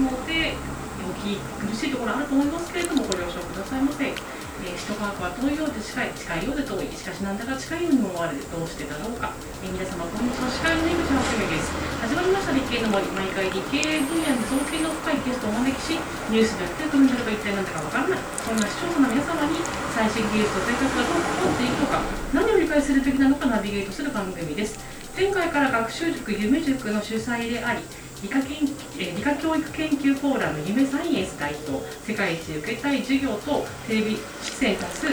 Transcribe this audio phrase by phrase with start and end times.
[0.00, 0.54] ので
[1.00, 4.12] お聞き苦しいところあると思いますけれどもご了承くださいませ。
[4.60, 9.32] えー、首都科学は遠いようで近い、近いようで遠い、しかしなんだか近いようにも思われてどうしてだろうか。
[9.64, 11.72] えー、皆様、こんにちは、司会の井口はすです。
[12.04, 15.96] 始まりました理系の森、毎回理系分野に造形の深いゲストをお招きし、
[16.28, 18.20] ニュースでやってると見るが一体何だかわからない。
[18.20, 19.64] そんな視聴者の皆様に
[19.96, 22.04] 最新技術と生活がどう関わっていくのか、
[22.36, 24.76] 何を理解するべきなのかナビゲートする番組です。
[25.16, 27.80] 前回から学習塾、夢塾の主催であり、
[28.22, 28.68] 理科研
[28.98, 35.06] え理科教育研究フォーラム夢サイエンス代表世界一受けたい授業とテレビ出演多数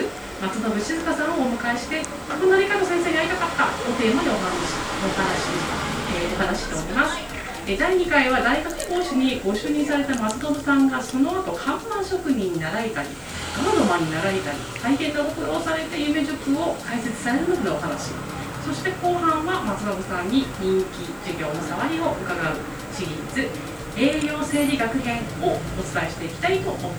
[0.44, 4.44] 松信静香さんをお迎えしてこんな理科の先生に会いたかったをテーマにお話
[5.00, 5.48] お話,、
[6.20, 7.16] えー、お話しております
[7.64, 13.08] 第2回は大学講師にご就任された松信さんがその後看板職人に習いたり
[13.56, 18.12] ガードマンに習いたり大変なご苦労されて夢塾を開設されるのでお話
[18.64, 23.46] そして後半は松信さんに人気授業の触りを伺うシリーズ
[23.96, 26.90] 栄養生理学編をお伝えしていきたいと思い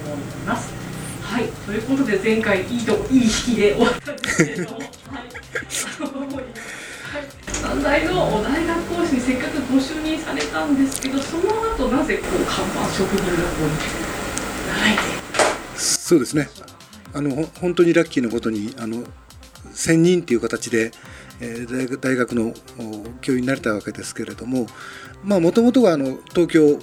[0.47, 0.73] ます。
[1.22, 4.88] はい、ということで前回いいといい引きで終わったんですけれども、 はい、
[7.61, 11.44] 短大の大学講師にせっかくご就任されたんですけど、その
[11.75, 13.72] 後なぜこう看板職人学校に
[14.67, 15.02] 習いて
[15.75, 16.50] そうですね。
[17.13, 19.03] あの本当にラッキーなことにあの
[19.73, 20.91] 専任っていう形で、
[21.41, 22.53] えー、大学の
[23.19, 24.67] 教員になれたわけですけれども
[25.23, 26.80] もともとはあの東京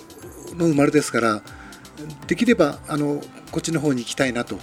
[0.56, 1.42] の生まれですから
[2.26, 3.20] できればあの
[3.50, 4.58] こっちの方に行きたいなと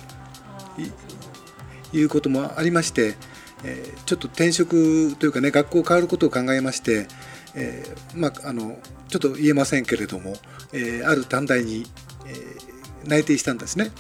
[1.92, 3.16] いうこともありまして、
[3.64, 7.08] えー、ちょっと転職というかね学校変わることを考えまして、
[7.56, 10.34] えー、まあ、あのちょっと言えませんけれども、
[10.72, 11.86] えー、ある短大に、
[12.26, 12.74] え
[13.08, 13.92] 内定したんですね。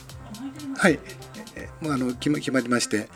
[0.77, 0.97] はい、
[1.55, 3.09] えー、あの決ま決まりまして。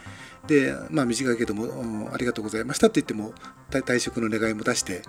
[0.47, 3.33] でまあ短いけどもありがとうございましたって言っても
[3.69, 5.01] 退職の願いも出して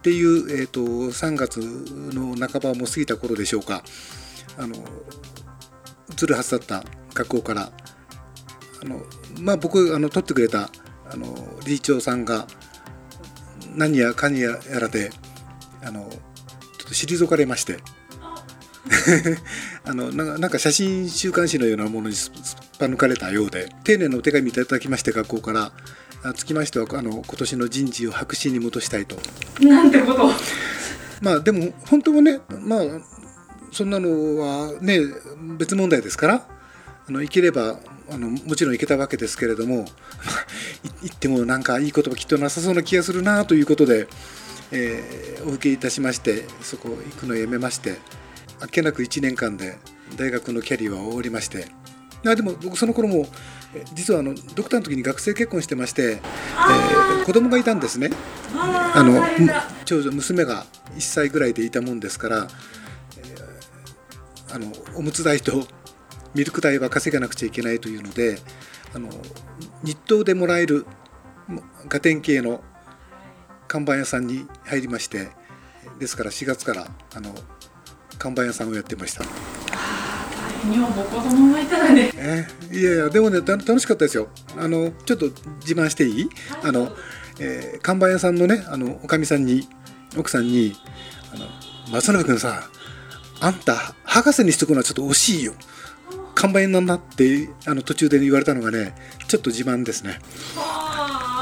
[0.00, 3.84] っていう、えーと、3月の半ばも過ぎた頃でしょうか。
[4.56, 4.74] あの
[6.10, 7.70] 移るはずだった学校から。
[8.82, 9.02] あの、
[9.40, 10.70] まあ、僕あの取ってくれた
[11.10, 12.46] あの理事長さんが
[13.74, 15.10] 何やかにやらで
[15.82, 16.18] あのちょっ
[16.88, 17.78] と退かれまして。
[19.84, 25.72] あのなんか写真週刊誌のようなものにすっぱ抜かれたようで丁寧なお手紙いただきまして学校から。
[26.34, 29.16] つきましてはあの今年の人事を白紙に戻したいと。
[29.60, 30.30] なんてこと
[31.20, 32.80] まあでも本当はねまあ
[33.72, 34.98] そんなのはね
[35.58, 36.46] 別問題ですから
[37.08, 37.78] あの行ければ
[38.10, 39.86] あのもちろん行けたわけですけれども
[41.02, 44.08] 行ってもなんかいい言葉きっとなさそうな気がするなということで、
[44.72, 47.98] えー、お受けいたしましてそこ行くのをやめまして
[48.60, 49.78] あっけなく1年間で
[50.16, 51.66] 大学のキャリアは終わりまして
[52.26, 53.26] あでも僕その頃も
[53.94, 58.10] 実はあのドクターの時に学生結婚してまして、えー、子供がいたんですね。
[58.52, 59.22] あの
[59.84, 60.66] 長女娘が
[60.96, 62.48] 1歳ぐらいでいたもんですから、
[63.16, 65.66] えー、あのおむつ代と
[66.34, 68.38] ミルク代は稼がなくちゃいけないというので
[68.94, 69.08] あの
[69.84, 70.86] 日当でもらえる
[71.88, 72.62] ガテン系の
[73.68, 75.28] 看板屋さんに入りまして
[76.00, 77.32] ですから4月からあの
[78.18, 79.69] 看板屋さんをやってました。
[80.64, 84.28] 女房子供がいたらね、えー、いやいやでもね楽しかったですよ。
[84.58, 85.26] あのちょっと
[85.60, 86.92] 自慢していい、はい、あの、
[87.38, 89.68] えー、看板屋さんのねあのおかみさんに
[90.16, 90.74] 奥さんに
[91.34, 91.46] 「あの
[91.92, 92.68] 松永君さ
[93.40, 95.54] あんた博士にしとくのはちょっと惜しいよ」
[96.34, 98.94] 看板屋なんだってあの途中で言われたのがね
[99.28, 100.18] ちょっと自慢ですね。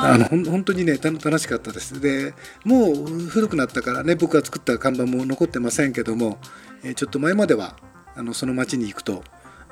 [0.00, 2.00] あの本当にね楽しかったです。
[2.00, 6.38] でもう古くなったからね僕が作った看板も残ってませんけども、
[6.82, 7.76] えー、ちょっと前までは
[8.18, 9.22] あのその町に行くと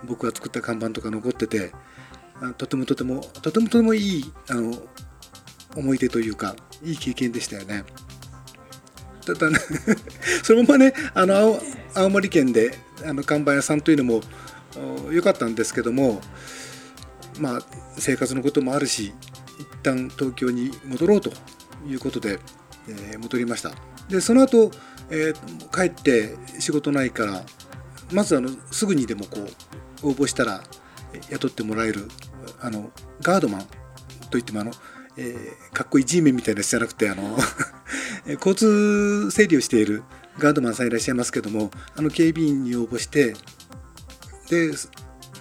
[0.04, 1.72] 僕が作った看板とか残ってて
[2.56, 4.74] とてもとてもとてもとてもいいあの
[5.74, 7.84] 思い出というかいい経験でしたよね。
[9.26, 9.58] ただね
[10.44, 11.60] そのままねあの
[11.94, 14.22] 青森県であの看板屋さんというのも
[15.10, 16.20] 良かったんですけども
[17.40, 17.60] まあ
[17.98, 19.12] 生活のこともあるし
[19.58, 21.32] 一旦東京に戻ろうと
[21.88, 22.38] いうことで、
[22.88, 23.72] えー、戻りました
[24.08, 24.70] でその後、
[25.10, 27.42] えー、帰って仕事ないから
[28.12, 29.40] まずあのすぐにでもこ
[30.02, 30.62] う応募したら
[31.30, 32.08] 雇ってもらえる
[32.60, 33.66] あのガードマン
[34.30, 34.72] といってもあの、
[35.16, 37.38] えー、かっこいい G メンみたいなやつじゃなくてあの
[38.26, 40.02] 交通整理をしている
[40.38, 43.34] ガードマンさんいらっしゃいますけどもあの警備員に応募して
[44.50, 44.72] で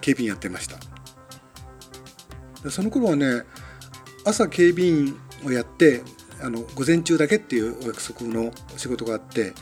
[0.02, 0.78] 警備員やってました。
[2.72, 3.44] その頃はね
[4.24, 6.02] 朝警備員をやって
[6.42, 9.54] あの午前中だけっていうお約束の仕事があって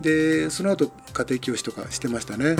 [0.00, 0.92] でその後
[1.24, 2.56] 家庭教師とかしてましたね。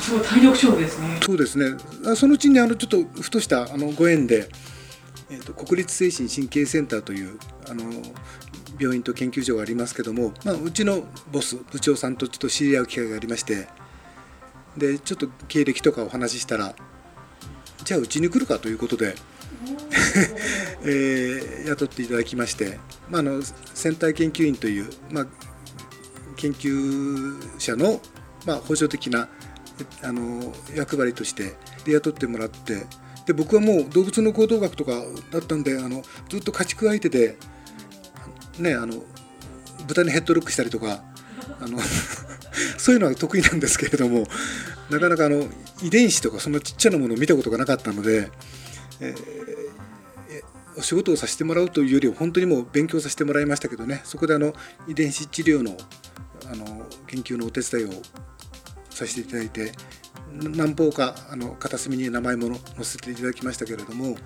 [0.00, 1.18] すごい体力勝負ですね。
[1.22, 1.76] そうですね。
[2.14, 4.48] そのうちにあのちょっとふとしたあのご縁で
[5.30, 7.38] えーと、国立精神神経センターという
[7.68, 7.84] あの
[8.78, 13.68] 病院と研究所がありますけども、まあ、うちのボス部長さんとちょっと知り合う機会がありまして
[14.76, 16.74] でちょっと経歴とかお話ししたら
[17.84, 19.14] じゃあうちに来るかということで
[20.82, 22.78] えー、雇っていただきまして、
[23.08, 23.42] まあ、の
[23.74, 25.26] 船体研究員という、まあ、
[26.36, 28.00] 研究者の、
[28.46, 29.28] まあ、補助的な
[30.02, 32.86] あの役割としてで雇ってもらって
[33.26, 34.92] で僕はもう動物の行動学とか
[35.30, 37.36] だったんであのずっと家畜相手で、
[38.58, 39.02] ね、あの
[39.86, 41.02] 豚にヘッドロックしたりとか
[41.60, 41.78] あの
[42.78, 44.26] そういうのは得意なんですけれども
[44.90, 45.48] なかなかあの
[45.82, 48.30] 遺伝子とかそんなちっちゃなものを見たことがなかったので、
[49.00, 49.14] え、
[50.80, 54.00] お仕事をさせてもらうというよりは本当にもう勉強させてもらいましたけどね。
[54.04, 54.54] そこであの
[54.88, 55.76] 遺伝子治療の
[56.50, 56.64] あの
[57.06, 58.02] 研究のお手伝いを
[58.88, 59.72] させていただいて
[60.32, 64.16] 何方かあの片隅に名前も載せていただきましたけれども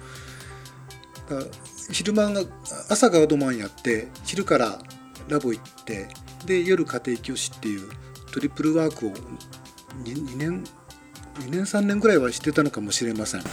[1.90, 2.42] 昼間が
[2.88, 4.78] 朝ガードマンやって昼から
[5.28, 6.08] ラボ行って
[6.46, 7.90] で夜家庭教師っていう
[8.32, 9.16] トリプルワークを 2,
[10.04, 10.53] 2年
[11.54, 13.42] 年3年ぐらいはしてたのかもしれません。
[13.42, 13.50] 大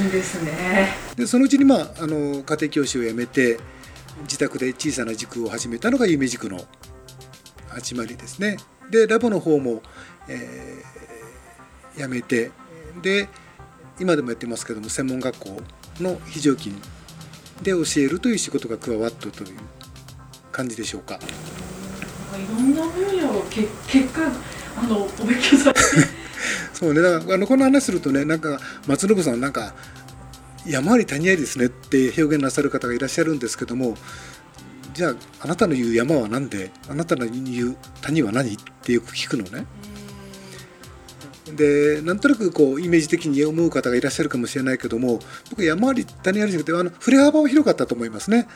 [0.00, 0.94] 変ですね。
[1.16, 3.58] でそのうちに、まあ、あの家庭教師を辞めて
[4.22, 6.64] 自宅で小さな塾を始めたのが夢塾の
[7.68, 8.56] 始まりですね。
[8.90, 9.82] でラボの方も、
[10.28, 12.50] えー、辞めて
[13.00, 13.28] で
[13.98, 15.62] 今でもやってますけども専門学校
[16.00, 16.74] の非常勤
[17.62, 19.58] で教えるという仕事が加わったという
[20.50, 21.18] 感じでしょうか。
[22.34, 24.22] いろんな分野をけ結果
[24.76, 26.11] あのお勉強されて
[26.82, 28.58] そうねだからあのこの話するとねなんか
[28.88, 29.72] 松信さんなんか
[30.66, 33.94] 山あり谷ありですねって表現なさる方がいらっしゃるんですけども
[34.92, 39.64] じゃああなたの言う山は何であなたの言う谷は何ってよく聞くのね。
[41.54, 45.20] でなんとなくこうイメージ的に思う方がいらっしゃるかもしれないけども
[45.50, 48.48] 僕山あり谷ありじゃなくてあの振れ幅は広かったと思いますね。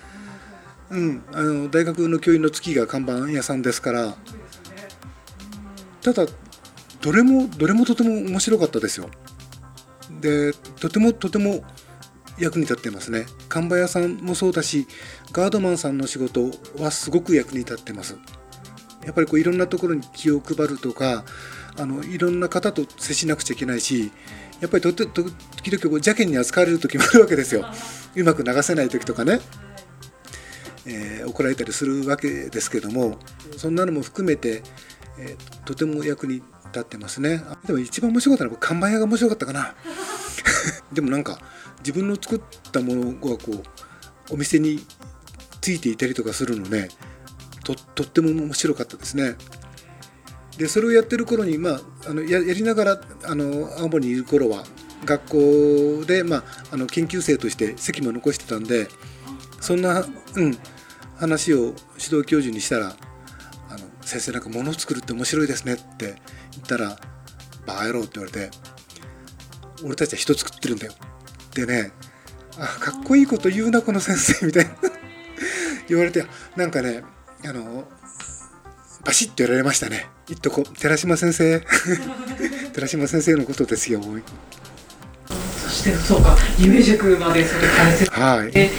[0.90, 4.16] うん、あの大学の教員の月が看板屋さんですから
[6.02, 6.26] ただ
[7.06, 9.08] どれもどれもとても面白かったですよ。
[10.20, 11.62] でとてもとても
[12.36, 13.26] 役に立ってますね。
[13.48, 14.88] 看板屋さんもそうだし
[15.30, 16.50] ガードマンさんの仕事
[16.80, 18.18] はすごく役に立ってます。
[19.04, 21.24] やっぱりこういろんなところに気を配るとか
[21.78, 24.10] あのいろんな方と接しなくちゃいけないし
[24.60, 27.64] やっぱりと時々こう邪険に扱われる時もあるわけですよ。
[28.16, 29.40] うまく流せない時とかね、
[30.86, 33.20] えー、怒られたりするわけですけども
[33.56, 34.64] そんなのも含めて
[35.18, 37.42] えー、とても役に立ってますね。
[37.66, 39.74] でも一番面白かったのは看板屋が面白かったかな。
[40.92, 41.38] でもなんか
[41.78, 42.40] 自分の作っ
[42.72, 43.62] たものがこう
[44.30, 44.84] お店に
[45.60, 46.88] ついていたりとかするのね
[47.64, 49.36] ととっても面白かったですね。
[50.58, 54.64] でそれをやってる頃に、まあ、あのやりながらあの青森にいる頃は
[55.04, 58.88] 学校で、まあ、あの研究生として席も残してたんで
[59.60, 60.04] そんな、
[60.34, 60.56] うん、
[61.16, 61.58] 話を
[61.98, 62.96] 指導教授にしたら
[63.68, 66.16] あの先生なんか物を作るって面白いですねって
[66.66, 66.98] ったら
[67.66, 68.50] 「バカ野郎」って言われて
[69.84, 70.92] 「俺たちは人作ってるんだよ」
[71.54, 71.92] でね
[72.58, 74.70] あかっこいいこと言うなこの先生みたいな。
[75.88, 76.26] 言われて
[76.56, 77.02] なんかね
[77.44, 77.86] あの
[79.04, 80.08] バシッとやられましたね。
[80.26, 80.64] 言っとこ。
[80.80, 81.62] 寺島先生。
[82.74, 84.02] 寺島先生のことですよ
[85.62, 86.36] そしてそうか。
[86.58, 88.10] 夢塾までそれ解説。
[88.10, 88.50] はい。
[88.50, 88.70] で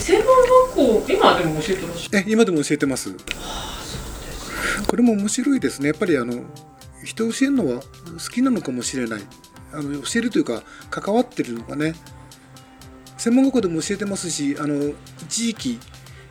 [0.00, 0.26] 専門
[0.72, 2.08] 学校今でも教えてます？
[2.12, 3.80] え今でも教えてます、はあ
[4.86, 5.88] これも面白いですね。
[5.88, 6.42] やっぱりあの
[7.04, 9.22] 人を教えるのは好きなのかもしれない。
[9.72, 11.94] あの教えるというか関わってるのがね。
[13.16, 15.78] 専門学校でも教えてますしあの一時期、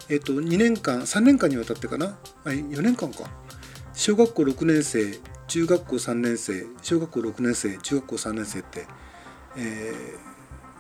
[0.10, 2.18] えっと、2年間3年間にわたってかな。
[2.44, 3.30] あ4年間か。
[3.94, 8.88] 小学校6年生中学校3年生小学校6年生中学校3年生って、
[9.58, 9.94] え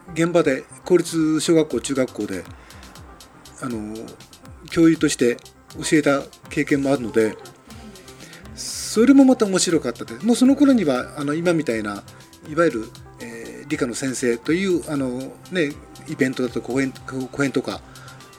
[0.07, 2.43] ー、現場で公立小学校中学校で
[3.61, 3.95] あの
[4.69, 5.37] 教諭として
[5.75, 7.35] 教えた経験もあるので
[8.89, 10.25] それもまた面白かったです。
[10.25, 12.01] もうその頃にはあの今みたいな
[12.49, 12.85] いわゆる、
[13.21, 15.73] えー、理科の先生というあの、ね、
[16.07, 16.91] イベントだと講演
[17.31, 17.81] 講演とか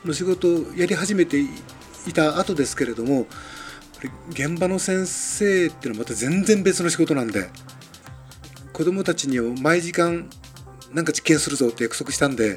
[0.04, 1.46] の仕事をやり始めてい
[2.12, 3.28] た後ですけれども
[4.30, 7.48] 現場の先生っていうのはまた全然別の仕事なんで
[8.72, 10.28] 子どもたちに毎時間
[10.92, 12.56] なんか実験するぞって約束したんで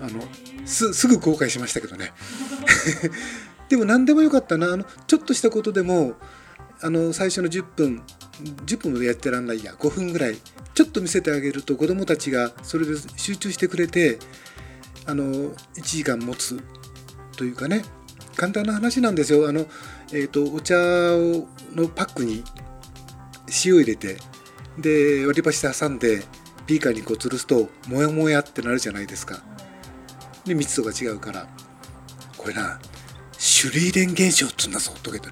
[0.00, 0.22] あの
[0.64, 2.12] すすぐ後悔しましたけどね。
[3.68, 4.72] でも何でもよかったな。
[4.72, 6.14] あのちょっとしたことでも
[6.82, 8.02] あの最初の10分
[8.66, 10.36] 10分もやってらんないや5分ぐらい
[10.74, 14.18] ちょっと見せてあげると子どもたちがそれで集中してくれて
[15.06, 16.62] あの1時間持つ
[17.36, 17.84] というかね
[18.36, 19.48] 簡単な話なんですよ。
[19.48, 19.66] あの、
[20.12, 22.42] えーと、お茶をのパックに
[23.64, 24.16] 塩入れて
[24.78, 26.22] で割り箸で挟んで
[26.66, 29.42] ビーカーにこう吊るすとモヤモヤってなるじゃないですか。
[30.44, 31.46] で密度が違うから
[32.36, 32.80] これな
[33.38, 35.30] シュリーデン現象っつうんだぞとか言って。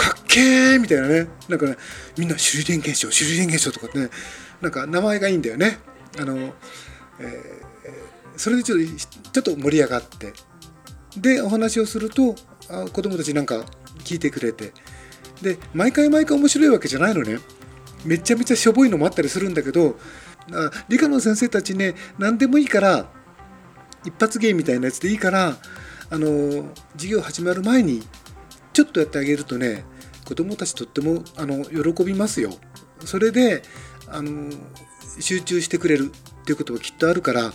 [0.00, 1.28] かっけーみたいなね。
[1.48, 1.76] なんかね
[2.16, 4.08] みんなシュリーデン現象シュリーデン現象とかってね
[4.60, 5.78] なんか名前がいいんだよね。
[6.18, 6.36] あの、
[7.18, 7.70] えー
[8.36, 8.78] それでちょっ
[9.32, 10.32] とちょっと盛り上がって。
[11.16, 12.34] でお話をすると
[12.70, 13.64] あ子供たちなんか
[14.04, 14.72] 聞いてくれて。
[15.42, 17.38] で毎回毎回面白いわけじゃないのね。
[18.04, 19.98] めちゃめちゃしょぼいのもあったりするんだけど
[20.52, 23.10] あ理科の先生たちね何でもいいから
[24.04, 25.56] 一発芸みたいなやつでいいから
[26.10, 28.02] あの授業始まる前に
[28.72, 29.84] ちょっとやってあげるとね
[30.24, 32.52] 子供たちとってもあの喜びますよ。
[33.04, 33.62] それで
[34.08, 34.50] あの
[35.18, 36.12] 集中してくれる
[36.42, 37.52] っていうことがきっとあるからあ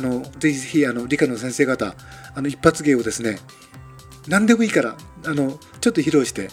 [0.00, 1.94] のぜひぜひあの理科の先生方
[2.34, 3.38] あの一発芸をですね
[4.26, 6.50] 何でもいいからあのちょっと披露して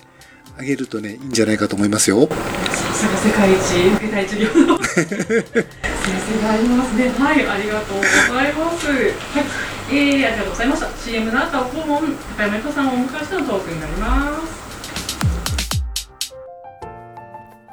[0.58, 2.28] あげるとねいいんじゃないかと思いますよ。
[2.28, 2.36] さ
[2.94, 7.10] すが世界一受けたい授業の 先生がありますね。
[7.10, 8.88] はい、ありがとうございます。
[8.88, 10.90] はい、えー、ありがとうございました。
[10.98, 12.02] CM の後は顧問
[12.38, 14.66] 高山由香さんをお迎えしてのトークになります。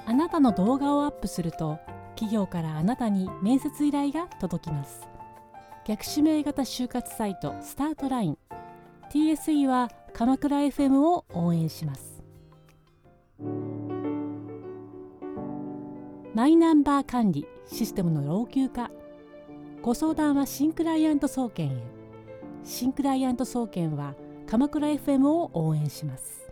[0.05, 1.79] あなたの動画をアップすると
[2.15, 5.09] 企業からあなたに面接依頼が届きます。
[5.87, 8.39] 逆指名型就活サイトスタートライン。
[9.11, 12.23] TSE は鎌倉 FM を応援します。
[16.35, 18.91] マイナンバー管理システムの老朽化。
[19.81, 22.02] ご相談は新クライアント総研へ。
[22.65, 24.15] 新クライアント総研は
[24.47, 26.43] 鎌倉 FM を応援します。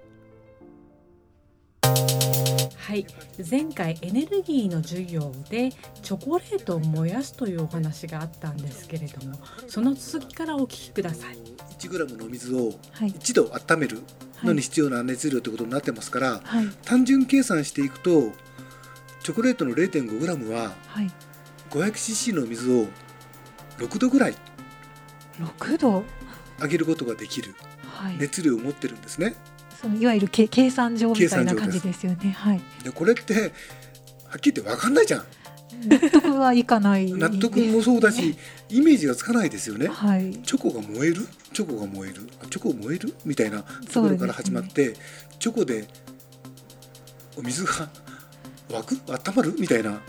[1.82, 3.06] はい、
[3.48, 5.70] 前回エネルギーの授業で
[6.02, 9.38] チョコレートを燃やすというお話があったんですけれども
[9.68, 11.38] その続きからお聞きください。
[11.78, 14.02] 1g の水をはい、1度温める
[14.42, 18.32] のに必要な熱量ということになってますから、はい、単純計算していくと
[19.22, 21.10] チョコレートの 0.5g ははい、
[21.70, 22.88] 500cc の水を
[23.78, 24.34] 6度ぐらい
[25.40, 26.04] 6度、
[26.60, 27.54] 上げることができる。
[27.82, 29.34] はい、熱量を持ってるんですね。
[29.80, 32.30] そのいわゆるけ計算上みたいな感じですよね。
[32.38, 35.24] はい、でこれってはっきり言って分かんないじゃん。
[35.86, 37.10] 納得はいかない。
[37.12, 38.36] 納得もそうだし
[38.68, 39.88] イメージがつかないですよね。
[39.88, 41.26] はい、チョコが燃える？
[41.52, 42.28] チョコが燃える？
[42.42, 43.14] あチョコ燃える？
[43.24, 44.94] みたいなところから始まって、
[45.38, 45.86] チョコで
[47.36, 47.88] お水が
[48.68, 49.12] 沸く？
[49.12, 49.54] 温まる？
[49.58, 50.00] みたいな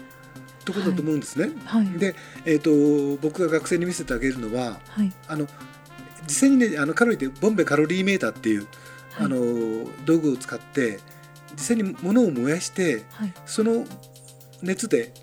[0.65, 1.51] ところだと思うんですね。
[1.65, 2.15] はい、で、
[2.45, 5.47] えー、と僕が学生に見せてあげるのははい、あの
[6.27, 8.67] 実際にねあのカロリーってボンベカロリーメーターっていう、はい
[9.19, 9.35] あの
[10.05, 10.99] 道具を使って
[11.51, 13.85] 実際に物を燃やしてはい、その
[14.61, 15.13] 熱で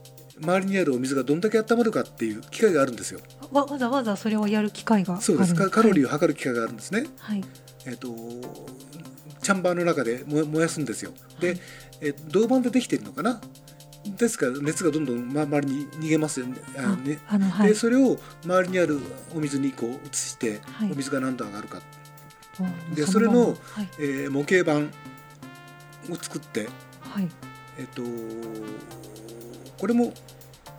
[0.40, 3.20] 周りにあるお水がどんだけ温まるかっていう機械があるんですよ。
[3.50, 5.20] わわざわざそれをやる機会が。
[5.20, 6.06] そうですかカロリーー。
[6.06, 7.06] を測る機械があるんですね。
[7.18, 7.42] はい、
[7.86, 8.08] えっ、と
[9.42, 11.12] チャンバーの中で燃燃やすんですよ。
[11.40, 11.60] で、はい
[12.00, 13.40] え銅板でできてるのかな？
[14.16, 14.46] ですか？
[14.46, 16.56] ら熱がどんどんま周りに逃げますよね。
[16.76, 17.18] あのね。
[17.28, 17.68] あのはい。
[17.68, 18.98] で、それを周りにある
[19.34, 20.92] お水にこう移して、はい。
[20.92, 24.90] お水が何度上がるか、うんでそれのはい、えー模型版
[26.10, 26.68] を作って、
[27.00, 27.28] はい、
[27.78, 28.02] えっ、と
[29.78, 30.12] これも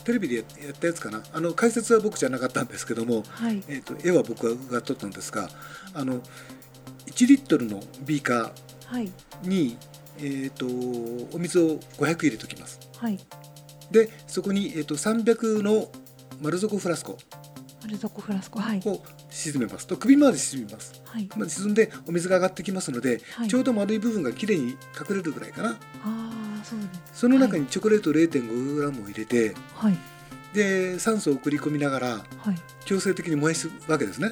[0.03, 1.23] テレビでややったやつかな。
[1.31, 5.49] あの解説は僕じゃなかったんですけども、はい、えっ、と絵は僕が撮ったんですが、
[5.93, 6.21] あの
[7.07, 8.51] 1リットルのビーカー
[8.87, 9.11] はい、
[9.43, 9.77] に、
[10.21, 10.65] えー、と
[11.35, 12.79] お水を500入れときます。
[12.97, 13.19] はい、
[13.91, 15.89] でそこに、えー、と300の
[16.41, 17.17] 丸底フラスコ。
[17.81, 19.87] 丸底フラスコ、はい、を沈めます。
[19.87, 23.47] と首まで沈みます、はい、まあ、沈んでお水が上がってきますので、はい。
[23.47, 25.69] ちょうど丸い部分がきれいに隠れるぐらいかな。
[25.69, 27.21] ああ、そうです。
[27.21, 29.97] その中にチョコレート 0.5g を入れてはい、
[30.53, 32.21] で酸素を送り込みながらは
[32.51, 34.31] い、強制的に燃やすわけですね。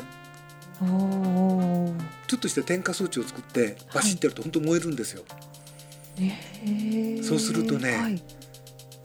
[0.82, 1.96] おお。
[2.28, 5.57] ちょっとした点火装置を作ってバシッてやると本当燃えるんですよ、ええ
[7.24, 8.14] そうするとねはい、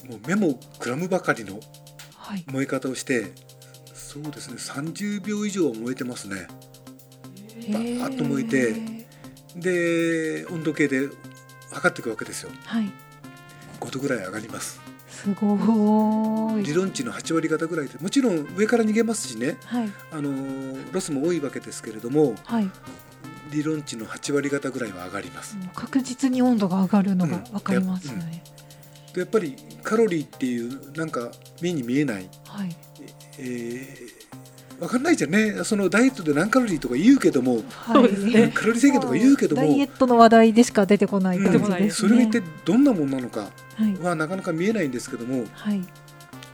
[0.09, 1.61] もう目もくらむばかりの
[2.16, 3.33] はい、燃え方をして
[3.92, 6.47] そうですね30秒以上は燃えてますね。
[7.71, 8.75] バーッと燃えて
[9.57, 11.09] で温度計で
[11.73, 12.50] 測っていくわけですよ。
[12.64, 12.90] はい、
[13.81, 14.81] 5度ぐらい上がります。
[15.09, 16.62] すごい。
[16.62, 19.57] 理論値の8割方ぐらいでもちろん上から逃げますしね。
[19.64, 22.71] はい、あのーロスも多いわけですけれどもはい、
[23.52, 25.56] 理論値の8割方ぐらいは上がります。
[25.75, 28.42] 確実に温度が上がるのがわかりますよね。
[29.14, 31.30] でやっぱりカロリーっていうなんか
[31.61, 32.75] 目に見えない、はい、
[33.38, 35.64] えー、分かんないじゃんね。
[35.64, 38.06] そのダイエットで何カロリーとか言うけどもはい、カロ
[38.73, 41.59] リー制限とか言うけどもダイエットの話題でしか出てこない感じ。
[41.59, 41.73] うん。
[41.75, 42.23] ですそれがね。
[42.25, 43.50] 一体どんなもんなのか
[44.00, 45.82] はなかなか見えないんですけどもはい、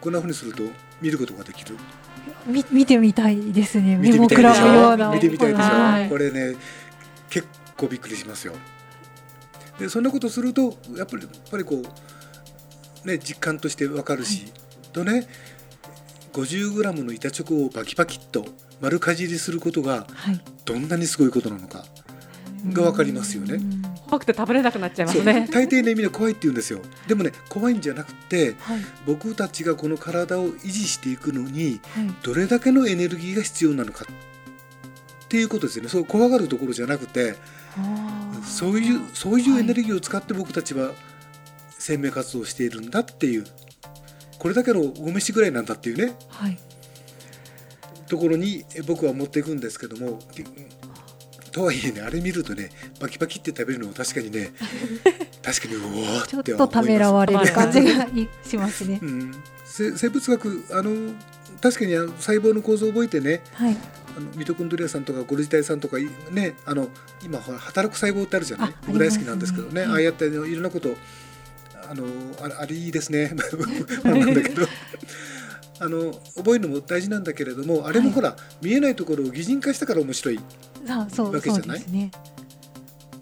[0.00, 0.64] こんなふうにすると
[1.00, 1.76] 見ることができる？
[2.46, 3.96] み見てみたいですね。
[3.96, 4.64] 見て目もくみたいでしょ？
[4.64, 5.10] らむような。
[5.12, 6.08] 見てみたいでしょ、はい。
[6.08, 6.56] これね
[7.30, 8.54] 結構びっくりしますよ。
[9.78, 11.82] でそんなことするとやっぱりやっぱりこ
[13.04, 14.52] うね実感としてわかるし、
[14.92, 15.28] とね
[16.32, 18.44] 50g の板チョコをパキパキっと
[18.80, 20.40] 丸かじりすることがはい。
[20.64, 21.84] どんなにすごいことなのか
[22.72, 23.54] が分かりますよね。
[23.54, 23.82] うん。
[24.08, 25.48] 怖くて食べれなくなっちゃいますね。
[25.50, 26.80] 大抵ねみんな怖いって言うんですよ。
[27.06, 28.80] でもね怖いんじゃなくてはい。
[29.06, 32.14] 僕たちがこの体を維持していくのにはい。
[32.22, 34.04] どれだけのエネルギーが必要なのか
[35.28, 35.90] っていうことですよね。
[35.90, 37.36] そう怖がるところじゃなくて
[38.44, 40.92] そういうそういうエネルギギーを使って僕たちは
[41.78, 43.44] 生命活動をしているんだっていう。
[44.38, 46.14] これだけのご飯ぐらいなんだっていうね。
[46.28, 46.58] はい。
[48.08, 50.42] ところにえ僕は持っていくんですけどもき
[51.52, 52.70] とはいえねあれ見るとね
[53.00, 54.52] バキバキって食べるのは確かにね
[55.44, 58.98] 確かにうおーちょっってとためらわわれる感じがい しますね。
[59.02, 59.34] うん、
[59.66, 61.12] せ生物学あの
[61.60, 63.76] 確かに細胞の構造を覚えてねはい。
[64.16, 66.88] あのミトコンドリアさんとかゴルジ体さんとかいねあの
[67.22, 68.70] 今ほら働く細胞ってあるじゃない？
[68.70, 69.82] あ僕大好きなんですけどね。
[69.82, 70.94] ありますねああやっていろんなこと
[71.88, 72.04] あの
[72.42, 73.28] あれあれいいですね。
[74.04, 74.66] なんだけど。
[75.80, 81.06] あの覚えるのも大事なんだけれどもあれもほら、見えないところを擬人化したから面白いわ
[81.40, 81.84] けじゃない？
[81.88, 82.10] ね。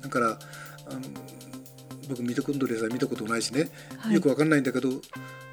[0.00, 1.00] だからあの
[2.08, 4.14] 僕ミトコンドリアさん見たことないしね、はい。
[4.14, 4.88] よくわかんないんだけど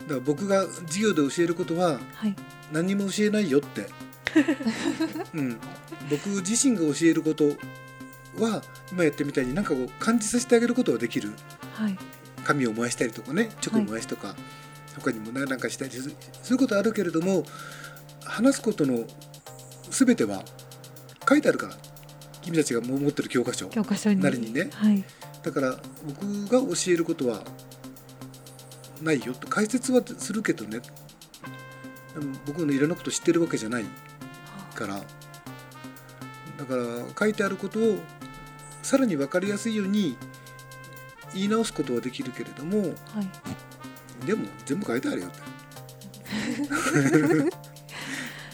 [0.04, 2.36] だから僕が授業で教えることははい。
[2.72, 3.88] 何にも教えないよって、
[5.36, 5.58] うん、
[6.10, 7.50] 僕自身が教えること
[8.40, 11.34] は今やってみたいに何かこう感じさせてあげることはできる。
[11.74, 11.98] はい。
[12.44, 14.36] 紙を燃やしたりとかねチョコを燃やしとか、
[14.96, 17.46] 他にもねなんかしたりするそういうことあるけれども
[18.26, 19.06] 話すことの
[19.90, 20.44] 全ては
[21.28, 21.78] 書いてあるから
[22.42, 24.20] 君たちが持ってる教科書教科書に。
[24.20, 24.70] なりにね。
[24.74, 25.04] はい。
[25.44, 27.44] だから僕が教えることは
[29.04, 30.82] ないよと解説はするけどね。
[32.46, 33.86] 僕のいろんなこと知ってるわけじゃない
[34.76, 35.02] から。
[36.58, 36.84] だから
[37.20, 37.98] 書いてあることを
[38.84, 40.16] さらに分かりやすいように
[41.34, 42.96] 言い直すことはできるけれどもはい。
[44.26, 45.42] でも全部書いてあるよって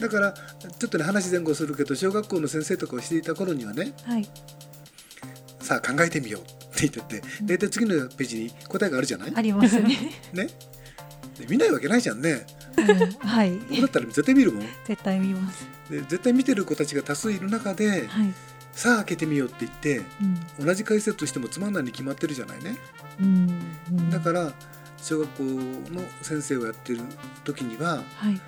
[0.00, 0.32] だから
[0.78, 4.28] ちょっとね話前後するけど小学校の先生とかをしていた頃にはねはい。
[5.60, 6.42] さあ考えてみよう
[6.88, 9.32] って言ってて大体次のページに答えがあるじゃない？
[9.34, 9.96] ありますね。
[10.32, 10.48] ね。
[11.38, 12.46] で見ないわけないじゃんね。
[12.76, 13.50] うんはい。
[13.68, 14.66] 僕だったら絶対見るもん。
[14.86, 15.66] 絶対見ます。
[15.90, 18.32] で絶対見てる子たちが多数いる中ではい。
[18.72, 20.02] さあ開けてみようって言って
[20.58, 20.66] うん。
[20.66, 22.76] 同じ解説としてもつまんないに決まってるじゃないね。
[23.20, 23.50] うん
[23.90, 24.10] うん。
[24.10, 24.52] だから
[25.02, 27.00] 小学校の先生をやってる
[27.44, 28.40] 時にははい。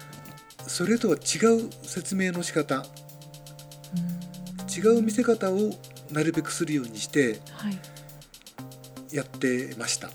[0.66, 2.84] それとは違う説明の仕方
[4.74, 5.70] 違う見せ方を
[6.10, 7.78] なるべくするようにしてはい
[9.12, 10.10] やってました。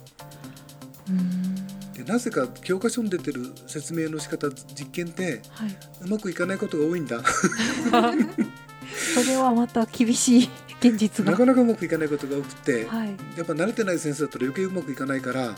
[1.10, 1.94] うん。
[1.94, 5.78] でなぜか教科書に出てる説明の仕方実験ってはい。
[6.02, 7.22] うまくいかないことが多いんだ。
[9.14, 11.32] それはまた厳しい現実が。
[11.32, 13.10] なかなかうまくいかないことが多くて、はい。
[13.36, 15.56] やっぱ慣れてない先生だったら余計うまくいかないからうん。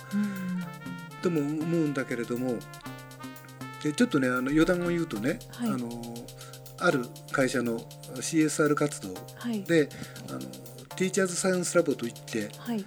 [1.21, 2.57] とも思うんだけれども
[3.83, 5.69] でちょっとねあの余談を言うとね、はい。
[5.69, 5.89] あの
[6.77, 7.79] ある会社の
[8.15, 9.63] CSR 活動はい。
[9.63, 9.89] で
[10.29, 10.39] あの
[10.95, 12.85] ティーチャーズサイエンスラボといってはい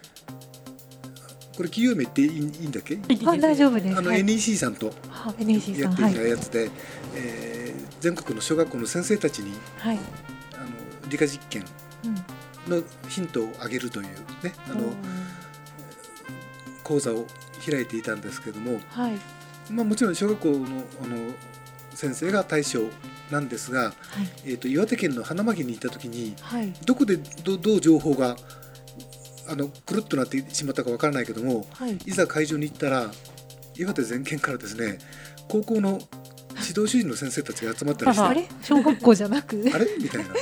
[1.56, 2.98] これ企業名っていいいいんだっけ？
[3.26, 3.96] あ大丈夫です。
[3.98, 4.20] あのはい。
[4.20, 4.90] NEC さんとや
[5.30, 6.70] っていたやつで、
[7.14, 9.98] えー全国の小学校の先生たちにはい。
[10.54, 11.64] あの理科実験
[12.04, 12.14] うん。
[12.78, 14.06] のヒントをあげるという
[14.42, 14.94] ねあのうん
[16.82, 17.26] 講座を
[17.64, 19.12] 開いていたんですけども、はい。
[19.70, 21.32] まあ、もちろん小学校のあの
[21.94, 22.80] 先生が対象
[23.30, 23.94] なんですが、はい。
[24.44, 26.72] えー、と岩手県の花巻に行った時にはい。
[26.84, 28.36] どこでどどう情報が
[29.48, 31.96] あのくるっとなってしまったかわからないけどもはい。
[32.06, 33.10] いざ会場に行ったら
[33.76, 34.98] 岩手全県からですね
[35.48, 36.00] 高校の
[36.66, 38.48] 指導主任の先生たちが集まったりしてあれ？
[38.62, 39.56] 小学校じゃなく？
[39.74, 39.86] あれ？
[39.98, 40.34] みたいな。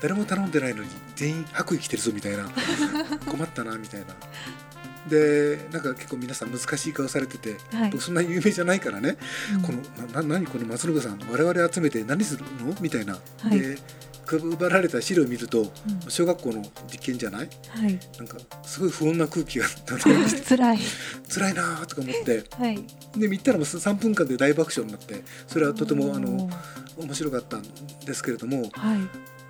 [0.00, 2.48] 誰も頼んでないのに全員白衣着てるぞみたいな。
[3.26, 4.06] 困ったなみたいな。
[5.08, 7.90] でなんか結構皆さん難しい顔されてて、はい。
[7.90, 9.16] 僕そんな有名じゃないからね、
[9.54, 9.62] うん。
[9.62, 9.80] この
[10.12, 12.74] なな何この松信さん我々集めて何するの？
[12.80, 13.58] みたいな、はい。
[13.58, 13.78] で
[14.26, 15.70] 配られた資料を見るとうん。
[16.10, 16.62] 小学校の
[16.92, 17.48] 実験じゃない？
[17.68, 17.98] はい。
[18.18, 20.78] なんかすごい不穏な空気が漂って 辛い。
[21.32, 22.44] 辛いなーとか思って。
[22.50, 22.84] はい。
[23.16, 26.50] で行ったらもう3分間で大爆笑になってそれはとてもあの
[26.98, 27.62] 面白かったん
[28.04, 28.98] ですけれどもはい。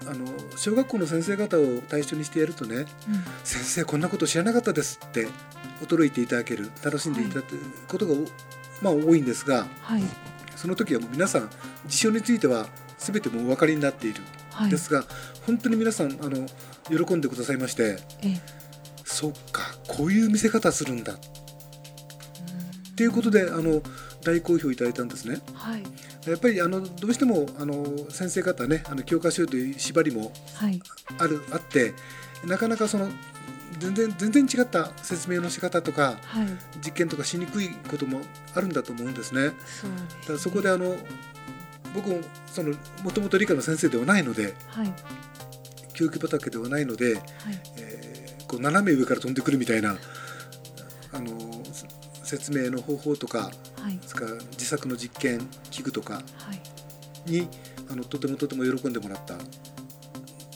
[0.08, 0.24] あの
[0.56, 2.86] 小学校の先生方を対象にしてやるとねうん
[3.42, 5.26] 「先生こんなこと知らなかったです」って
[5.82, 7.58] 驚いていただける楽しんでいただく
[7.88, 8.16] ことが、お
[8.82, 10.02] まあ、多いんですがはい。
[10.54, 11.50] その時はもう皆さん
[11.88, 14.35] 事象については全てもうお分かりになっている、はい
[14.70, 15.04] ですが
[15.46, 16.46] 本当に皆さんあの
[17.04, 18.40] 喜んでくださいましてえ
[19.04, 21.14] そっかこういう見せ方するんだ。
[21.14, 21.18] っ
[22.96, 23.82] ていうことであの
[24.24, 25.38] 大好評いただいたんですね。
[25.54, 25.82] はい。
[26.28, 30.80] やっぱりあのどうしてもあの先生方ねあの教科書という縛りもはい。
[31.18, 31.94] あるあって
[32.44, 33.08] なかなかその
[33.78, 36.46] 全然全然違った説明の仕方とかはい。
[36.84, 38.22] 実験とかしにくいことも
[38.54, 39.52] あるんだと思うんですね。
[39.80, 39.90] そう
[40.22, 40.96] だからそこであの
[41.96, 44.92] 僕もそのもともと理科の先生ではないのではい。
[45.94, 47.24] 教育畑ではないので、はい。
[47.78, 49.96] えーこう斜め上から飛んでくるみたいな
[51.12, 51.36] あの
[52.22, 53.96] 説明の方法とかはい。
[54.08, 55.40] から自作の実験
[55.72, 56.20] 器具とかは
[56.52, 57.30] い。
[57.30, 57.48] に
[57.90, 59.34] あのとてもとても喜んでもらった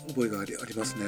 [0.09, 1.05] 覚えがありありますね。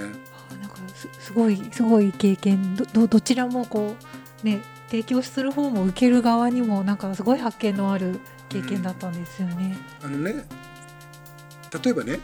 [0.51, 2.75] あなんかすすごいすごい経験。
[2.77, 3.95] どどどちらもこ
[4.43, 8.19] うね提供する方も受ける側にもなんかすごい発見のある
[8.53, 9.77] 経験だったんですよね。
[10.03, 10.45] あのね
[11.85, 12.21] 例えばね、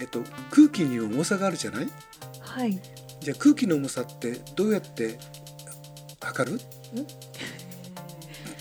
[0.00, 1.88] えっと、空気に重さがあるじゃない？
[2.40, 2.80] はい。
[3.20, 5.18] じゃあ空気の重さってどうやって
[6.20, 6.56] 測る？
[6.56, 6.66] って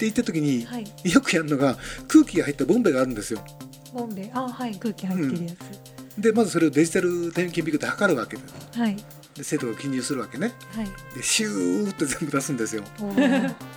[0.02, 0.86] 言った時にはい。
[1.04, 3.44] よくやるのが空気が入ったボンベがあるんですよ。
[3.94, 5.52] ボンベあはい空気入ってるや
[6.18, 8.44] でまずそれをデジタル点検ビッグで測るわけで。
[8.78, 8.96] はい
[9.34, 10.54] で生徒が記入するわけね。
[10.76, 10.86] はい。
[11.16, 12.84] でシューって全部出すんですよ。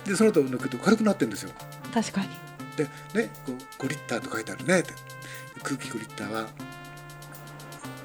[0.05, 1.51] でその後抜くと軽くなってるんですよ。
[1.91, 2.27] 確かに。
[2.77, 4.93] でねこう5リッターと書いてあるねって
[5.63, 6.47] 空気5リッターは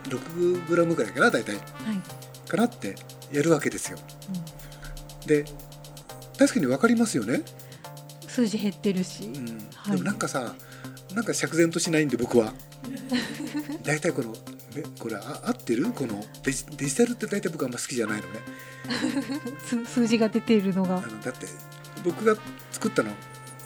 [0.08, 2.48] 6グラムぐらいかな大体はい。
[2.50, 2.96] かなって
[3.32, 3.98] やるわけですよ。
[4.28, 4.42] うん
[5.26, 5.44] で
[6.36, 7.42] 確かに分かりますよね。
[8.26, 9.24] 数字減ってるし。
[9.26, 10.54] うんはいでもなんかさ
[11.14, 12.52] なんか釈然としないんで僕は
[13.84, 14.38] 大体このね
[14.98, 15.86] これあ合ってる？
[15.92, 18.40] このデジデジタルって大体僕あんま好きじゃないのね
[19.64, 20.96] 数数字が出ているのが。
[20.98, 21.46] あのだって
[22.04, 22.34] 僕が
[22.72, 23.12] 作ったの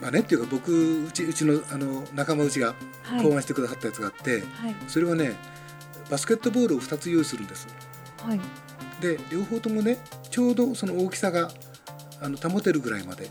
[0.01, 3.23] まあねっていうか僕うちうちのあの仲間うちがはい。
[3.23, 4.75] 考案してくださったやつがあって、はい。
[4.89, 5.37] それはね
[6.11, 7.67] バスケットボールを2つ用意するんです。
[8.23, 8.41] はい。
[9.01, 9.99] で両方ともね
[10.31, 11.51] ちょうどその大きさが
[12.21, 13.29] あの保てるぐらいまで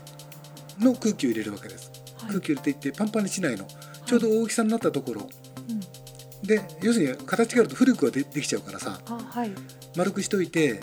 [0.78, 2.28] の空気を入れるわけです、はい。
[2.28, 3.66] 空気を入れていってパンパンにしないの。
[4.04, 5.28] ちょうど大きさになったところ、
[5.68, 6.46] うん。
[6.46, 9.50] で要するに形があると古くはでできちゃうからさあはい。
[9.96, 10.80] 丸くしといてはい。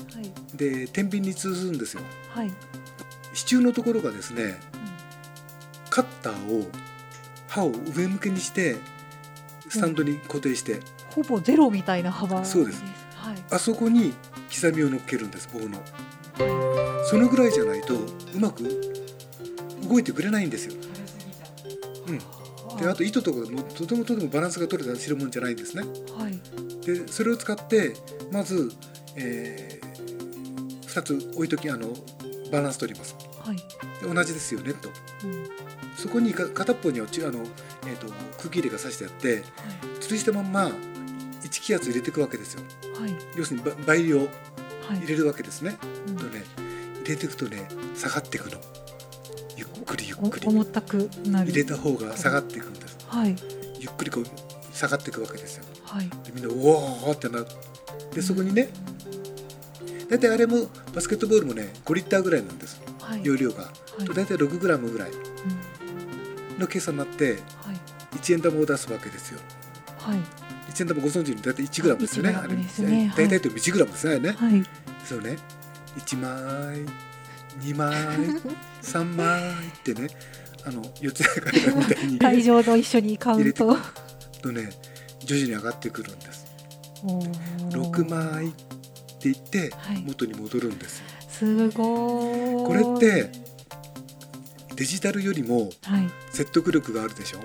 [0.57, 2.03] で天秤に通すんですよ。
[2.29, 2.51] はい。
[3.33, 4.59] 支柱のところがですね
[5.93, 6.65] カッターを
[7.47, 8.77] 刃を上向きにして
[9.69, 10.79] スタンドに固定して、
[11.11, 12.83] ほぼゼロみたいな幅そうです。
[13.15, 13.35] はい。
[13.51, 14.11] あそこに
[14.51, 15.79] 刻みを乗っけるんです棒の。
[17.05, 18.63] そのぐらいじゃないとうまく
[19.87, 20.73] 動いてくれないんですよ、
[22.07, 25.83] うん、であと糸とかもとてもとてもバランスが取れた代物じゃないんですね。
[26.17, 26.85] はい。
[26.87, 27.93] でそれを使って
[28.31, 28.71] まず、
[29.15, 29.79] え
[30.87, 31.89] 2つ置いときあの
[32.51, 33.15] バランス取ります。
[33.45, 33.57] はい。
[33.57, 34.89] で同じですよねと。
[35.23, 37.39] うんそこにか片っぽにはちあの、
[37.87, 39.41] えー、と空気入れがさしてあって
[40.01, 40.69] 吊るしたまんま
[41.43, 42.63] 1気圧入れていくわけですよ。
[42.99, 43.13] はい。
[43.13, 44.27] はい要するにば倍量はい。
[44.97, 45.77] 入れるわけですね、
[46.09, 46.17] うん。
[46.17, 46.43] とね
[47.05, 48.59] 入れていくとね下がっていくの。
[49.55, 50.45] ゆっくりゆっくり。
[50.45, 51.51] お重たくなる。
[51.51, 52.97] 入れた方が下がっていくんです。
[53.07, 53.35] はい。
[53.79, 55.63] ゆっくりこう下がっていくわけですよ。
[55.85, 56.09] はい。
[56.09, 57.45] でみんなうおーってなる
[58.13, 58.67] でそこにね
[60.09, 62.81] 大体あれもバスケットボールもね5リッターぐらいなんです。
[62.99, 63.23] はい。
[63.23, 64.03] 容量が、はい。
[64.03, 65.11] と大体6グラムぐらい。
[65.11, 65.17] うん
[66.59, 67.37] の計算になってはい。
[68.17, 69.39] 1円玉を出すわけですよ。
[69.97, 70.17] はい。
[70.71, 71.31] 1円玉ご存知？
[71.35, 73.11] の大体1グラムですよね1グラムですね。
[73.13, 73.27] あれ。
[73.27, 74.31] 大体と1グラムですね。
[74.31, 74.63] はい。
[75.05, 75.37] そうね。
[75.97, 76.85] 1枚
[77.61, 77.93] 2枚
[78.81, 80.07] 3枚ってね
[80.65, 83.77] あの四つ葉階段みたいに会場と一緒にカウント
[84.41, 84.69] とね
[85.25, 86.45] 徐々に上がってくるんです。
[87.03, 87.69] おー。
[87.91, 88.49] 6枚っ
[89.19, 90.03] て言ってはい。
[90.05, 92.73] 元に戻るんですよ、すごい。
[92.73, 93.42] れって
[94.75, 96.09] デジタルよりもはい。
[96.31, 97.39] 説得力があるでしょ？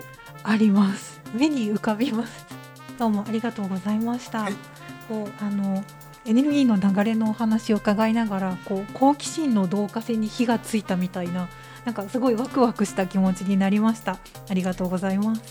[0.45, 1.21] あります。
[1.35, 2.47] 目に浮かびます。
[2.99, 4.55] どうもありがとうございました、はい。
[5.09, 5.85] こうあの
[6.25, 11.49] エネルギーの流れのお話を伺いながらこう好奇心の導火線に火がついたみたいな
[11.85, 14.19] なんかすごいワクワクした気持ちになりました。
[14.49, 15.43] ありがとうございます。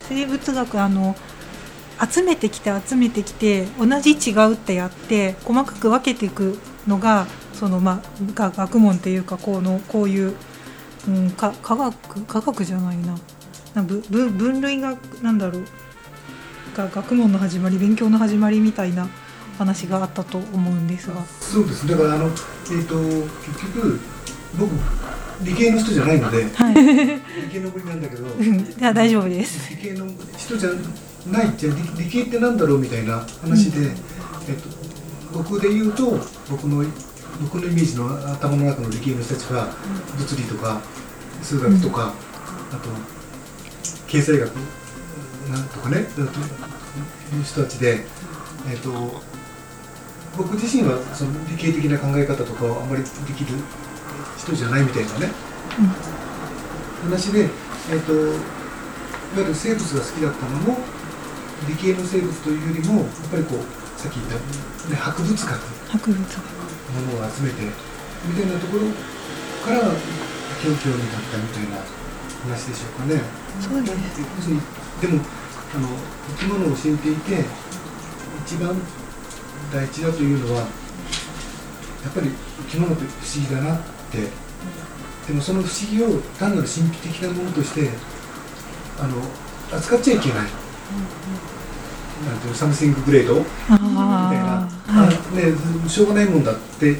[0.00, 1.14] 生物学あの
[2.04, 6.58] 集めてきて集めてきて同じ違うってやって細かく分けていく
[6.88, 10.34] のがそのまあが学問というかこのこういう、
[11.08, 13.16] うん、か科学科学じゃないな。
[13.74, 15.64] なぶぶ分類がなんだろう。
[16.76, 19.08] が学問の始まり勉強の始まりみたいな
[19.58, 21.22] 話があったと思うんですが。
[21.40, 21.86] そうです。
[21.86, 22.32] だからあのえっ、
[22.86, 24.00] と結局
[24.58, 24.70] 僕
[25.42, 26.74] 理系の人じゃないのではい。
[26.74, 28.60] 理系の子になんだけどうん。
[28.60, 29.70] いや大丈夫です。
[29.70, 30.70] 理系の人じゃ
[31.30, 33.88] ないって理理系ってなんだろうみたいな話で、
[34.48, 34.56] えっ
[35.32, 36.18] と、僕で言うと
[36.50, 36.84] 僕の
[37.40, 39.72] 僕のイメージの頭の中の理系の人たちは
[40.18, 40.80] 物理とか
[41.42, 42.12] 数学とか、
[42.72, 42.88] あと
[44.06, 44.52] 経済学
[45.50, 48.04] なんとかねいう人たちで、
[48.70, 48.90] えっと、
[50.36, 53.58] 僕自身はその理系的な考え方とかをあんまりできる
[54.38, 55.30] 人じゃないみたいなね、
[57.04, 57.48] 話で、
[57.90, 58.16] えっとい
[59.34, 60.78] わゆる生物が好きだったのも
[61.66, 64.34] 理系の生物というよりもやっぱりこうさっき言った、
[64.90, 65.48] ね、博物学。
[65.88, 66.61] 博物学
[66.92, 67.62] ものを集めて
[68.26, 68.86] みたいなところ
[69.64, 69.80] から
[70.62, 71.82] 教教になったみたいな
[72.44, 73.20] 話でしょうかね。
[73.60, 73.92] そうです
[75.00, 75.20] でも
[75.74, 75.88] あの
[76.38, 77.44] 生き物を教えていて
[78.46, 78.76] 一番
[79.72, 80.66] 大事だというのはや
[82.10, 82.30] っぱり
[82.70, 84.52] 生き物って不思議だなって。
[85.26, 87.90] でもその不思議を単なる神秘的なものとして
[88.98, 89.22] あの
[89.70, 90.48] 扱っちゃいけない、
[92.26, 93.26] なんていうのサムシンググレー。
[93.26, 96.98] ドみたいな、ね、しょうがないもんだって。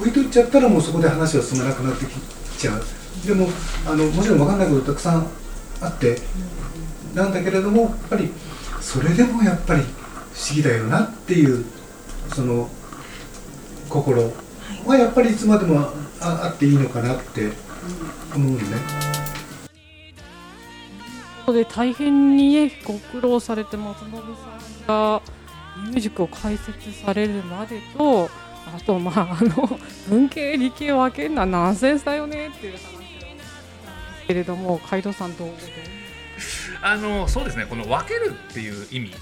[0.00, 2.10] 置いといちゃったらもうそこで話は進まなくなってき
[2.58, 2.82] ちゃう。
[3.26, 3.48] でも
[3.86, 5.26] あのもちろん分かんないことたくさん
[5.80, 6.18] あって。
[7.14, 8.30] なんだけれどもやっぱり
[8.80, 11.64] それでもやっぱり不思議だよなっていう
[12.34, 12.68] その
[13.88, 14.30] 心
[14.86, 17.50] はやっぱりいつまでもああっていいのかなって
[18.34, 19.07] 思うのね。
[21.52, 25.22] で大変にねご苦労されて松信さんが
[25.86, 28.28] ミュージックを解説されるまでと
[28.76, 32.98] あとまああの文系理系を分けるのはナンセンスだよねっていう話を
[34.26, 35.48] けれども海藤さんどう
[36.82, 39.12] あのそうですねこの分けるっていう意味。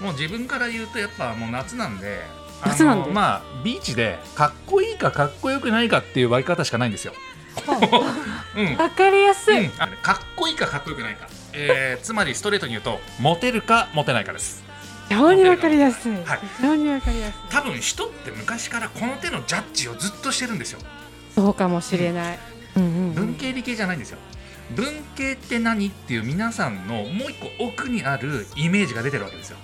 [0.00, 2.20] もう自分から言うとやっぱもう夏なんで
[2.60, 3.10] あの夏なんで。
[3.10, 7.14] まあビーチでかっこいいかかっこよくないかっていう分け方しかないんですよ。
[8.56, 8.76] うん。
[8.76, 9.70] 分かりやすい、うん。
[9.70, 14.62] かっこいいかかっこよくないか、えーつまりストレートに言うとモテるかモテないかです。
[15.08, 16.22] 非常に分かりやすい、はい。
[16.56, 17.34] 非常に分かりやすい。
[17.50, 20.80] 多分人って昔からこの手のジャッジをずっとしてるんですよ。
[21.34, 22.38] そうかもしれない、
[22.76, 22.82] うん。
[22.82, 24.18] うんうん文系理系じゃないんですよ。
[24.74, 24.86] 文
[25.16, 29.58] 系って何っていう皆さんのもう一個奥にあるイメージが出てるわけですよ。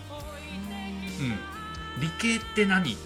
[1.20, 2.96] うん、理系って何？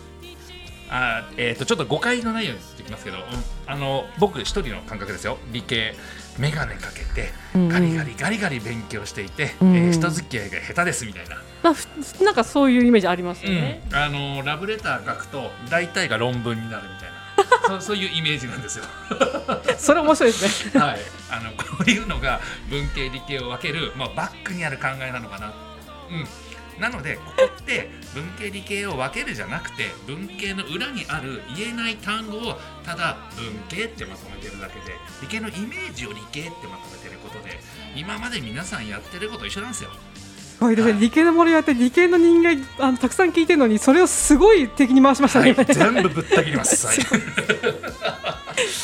[0.90, 3.22] あー、えー、とちょっと誤解のないようにしてきますけど、うん。
[3.66, 5.38] あの僕一人の感覚ですよ。
[5.52, 5.94] 理系
[6.38, 9.76] 眼鏡かけてガリガリガリガリ勉強していて、うんうん。
[9.76, 11.86] えー人付き合いが下手ですみたいな、まあふ
[12.24, 17.12] なんかそういうイメージありますよね、うん、あのラブレター書くと大体が論文になるみたいな。
[17.68, 18.84] そうそういうイメージなんですよ。
[19.78, 20.80] それ面白いですね。
[20.80, 20.98] はい、
[21.30, 25.52] あのこういうのが文系理系を分ける、まあ、バックにある考えなのかな。
[26.10, 26.26] うん
[26.82, 37.60] なのでここって文系理系を分けるじゃなくて文系の裏にある言えない単語をただ文系ってまとめてるだけで理系のイメージを理系ってまとめてることで
[37.94, 39.90] 今まで皆さんやってること一緒なんですよ。
[39.92, 46.84] すごいですね理系の森やって理系の人間あのたくさん聞いてるのにそれをすごい敵に回しましたね、はい、全部ぶった切ります。
[46.86, 46.96] はい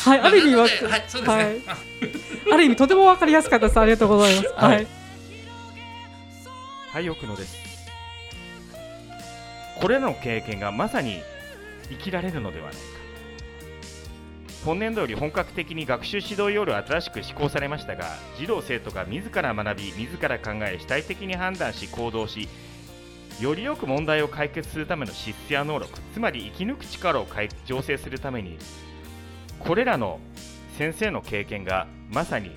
[0.05, 0.71] はい、ある意味は、はい、
[1.09, 1.35] そうですね。
[1.35, 1.61] はい
[2.51, 3.79] ある意味とてもわかりやすかったです。
[3.79, 4.47] ありがとうございます。
[4.55, 4.87] はいはい。
[6.91, 7.68] はい奥野です
[9.79, 11.21] これらの経験がまさに
[11.89, 12.79] 生きられるのではないか。
[14.65, 22.49] 今年度より本格的に学習指導要領は新しく施行されましたが児童生徒が自ら学び自ら考え主体的に判断し行動し
[23.39, 28.57] よりよく問題を解決するための資質や能力つまり生き抜く力を醸成するために
[29.59, 30.19] これらの
[30.77, 32.51] 先生の経験がまさに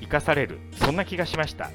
[0.00, 1.70] 生かされるそんな気がしました。